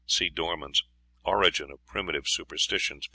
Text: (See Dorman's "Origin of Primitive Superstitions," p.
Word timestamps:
(See 0.07 0.29
Dorman's 0.31 0.83
"Origin 1.23 1.69
of 1.69 1.85
Primitive 1.85 2.27
Superstitions," 2.27 3.05
p. 3.05 3.09